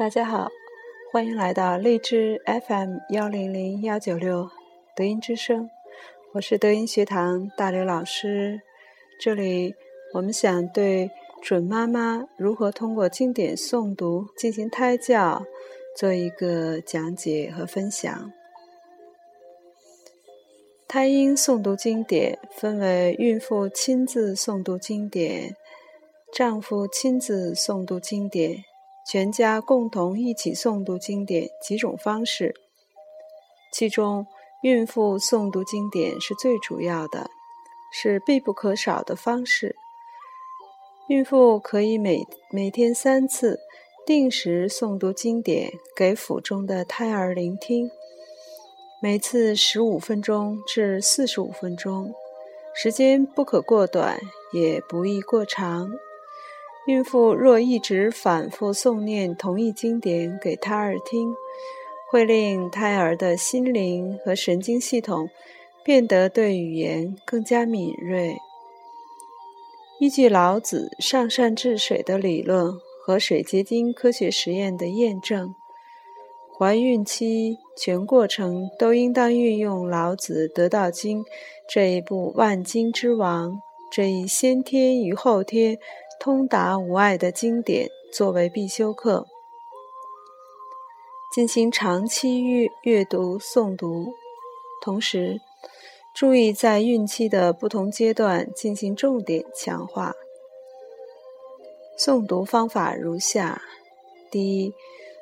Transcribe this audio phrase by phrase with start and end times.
[0.00, 0.48] 大家好，
[1.12, 4.48] 欢迎来到荔枝 FM 幺零零幺九六
[4.96, 5.68] 德音之声，
[6.32, 8.62] 我是德音学堂大刘老师。
[9.20, 9.74] 这里
[10.14, 11.10] 我们想对
[11.42, 15.44] 准妈妈如何通过经典诵读进行胎教
[15.94, 18.32] 做一个讲解和分享。
[20.88, 25.54] 胎婴诵读经典分为孕妇亲自诵读经典、
[26.32, 28.64] 丈夫亲自诵读经典。
[29.10, 32.54] 全家共同一起诵读经典几种方式，
[33.72, 34.24] 其中
[34.62, 37.28] 孕妇诵读经典是最主要的，
[37.92, 39.74] 是必不可少的方式。
[41.08, 43.58] 孕妇可以每每天三次
[44.06, 47.90] 定时诵读经典给腹中的胎儿聆听，
[49.02, 52.14] 每次十五分钟至四十五分钟，
[52.72, 54.20] 时间不可过短，
[54.52, 55.90] 也不宜过长。
[56.90, 61.32] 孕妇若一直反复诵念同一经典给胎儿听，
[62.10, 65.30] 会令胎儿的心灵和神经系统
[65.84, 68.36] 变得对语言更加敏锐。
[70.00, 72.72] 依据老子“上善治水”的理论
[73.06, 75.54] 和水结晶科学实验的验证，
[76.58, 81.22] 怀孕期全过程都应当运用老子《得道经》
[81.68, 83.60] 这一部万经之王，
[83.92, 85.78] 这一先天与后天。
[86.20, 89.26] 通达无碍的经典作为必修课，
[91.34, 94.12] 进行长期阅阅读诵读，
[94.82, 95.40] 同时
[96.14, 100.12] 注意在孕期的不同阶段进行重点强化。
[101.98, 103.62] 诵读方法如下：
[104.30, 104.74] 第一，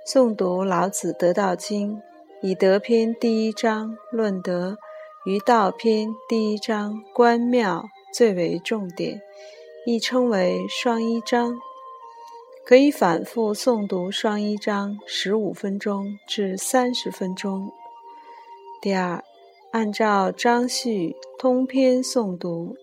[0.05, 1.97] 诵读老子《得道经》，
[2.43, 4.77] 以德篇第一章“论德”
[5.25, 9.23] 与道篇第一章“观妙”最为重点。
[9.91, 11.59] 亦称为双一章，
[12.67, 17.73] 可以反复诵读双一章十五分钟至三十分钟。
[18.83, 19.25] 第二，
[19.73, 22.77] 按照章序通篇诵读，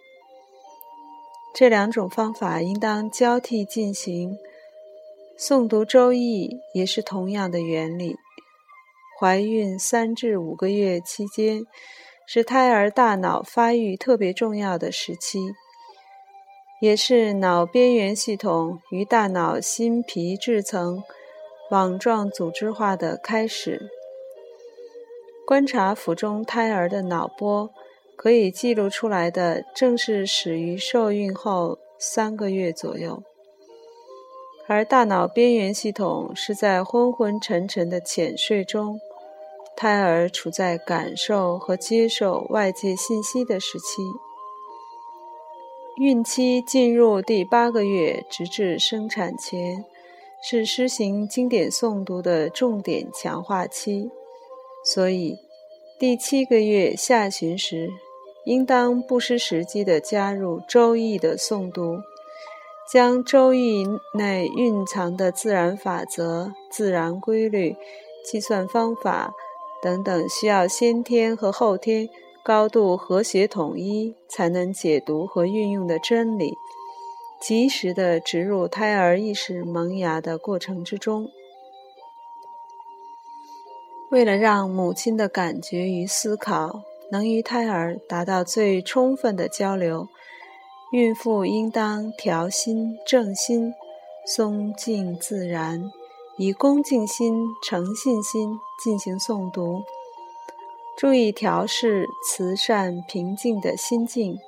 [1.53, 4.35] 这两种方法应当交替进行。
[5.37, 8.15] 诵读《周易》也是同样的原理。
[9.19, 11.67] 怀孕三至五个月期间，
[12.25, 15.53] 是胎儿大脑发育特别重要的时期。
[16.85, 21.01] 也是脑边缘系统与大脑新皮质层
[21.71, 23.89] 网状组织化的开始。
[25.47, 27.71] 观察腹中胎儿的脑波，
[28.15, 33.23] 可以记录出来的正是始于受孕后三个月左右。
[34.67, 38.99] 而大脑边缘系统是在昏昏沉沉的浅睡中，
[39.75, 44.03] 胎儿处在感受和接受外界信息的时期。
[45.97, 49.85] 孕期进入第八个月，直至生产前，
[50.43, 54.11] 是施行经典诵读的重点强化期。
[54.83, 55.37] 所以，
[55.97, 57.89] 第七个月下旬时，
[58.43, 61.99] 应当不失时机地加入《周易》的诵读，
[62.91, 67.77] 将《周易》内蕴藏的自然法则、自然规律、
[68.25, 69.33] 计算方法
[69.81, 72.09] 等等，需要先天和后天。
[72.45, 76.53] 高度和谐统一，才能解读和运用的真理，
[77.41, 81.27] 及时的植入胎儿意识萌芽的过程之中。
[84.11, 90.07] 为了让母亲的感觉与思考能与胎儿达到最充分的交流，
[90.91, 93.73] 孕妇应当调心正心，
[94.27, 95.91] 松静自然，
[96.37, 99.81] 以恭敬心、诚信心进行诵读。
[100.97, 104.39] 注意调试慈善平静的心境，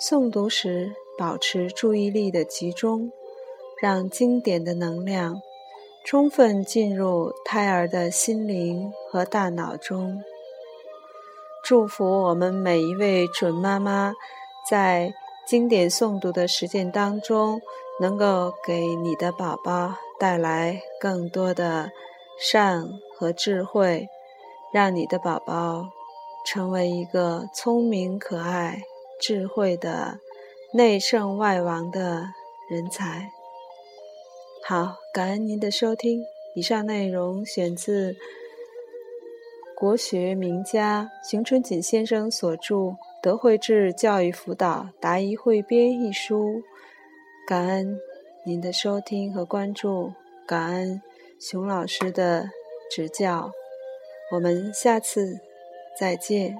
[0.00, 3.12] 诵读时保持注意力的集中，
[3.80, 5.40] 让经典的能量
[6.04, 10.20] 充分进入胎儿的心灵和大脑中。
[11.62, 14.12] 祝福我们每一位准妈妈，
[14.68, 15.14] 在
[15.46, 17.60] 经典诵读的实践当中，
[18.00, 21.92] 能够给你的宝宝带来更多的
[22.40, 22.84] 善
[23.16, 24.08] 和智慧。
[24.74, 25.88] 让你的宝宝
[26.44, 28.82] 成为一个聪明、可爱、
[29.20, 30.18] 智慧的
[30.72, 32.24] 内圣外王的
[32.68, 33.30] 人才。
[34.66, 36.20] 好，感恩您的收听。
[36.56, 38.16] 以上内容选自
[39.76, 42.74] 国学名家邢春锦先生所著
[43.22, 46.60] 《德惠智教育辅导答疑汇编》一书。
[47.46, 47.96] 感恩
[48.44, 50.12] 您的收听和关注，
[50.44, 51.00] 感恩
[51.38, 52.48] 熊老师的
[52.90, 53.52] 指教。
[54.34, 55.38] 我们下次
[55.96, 56.58] 再见。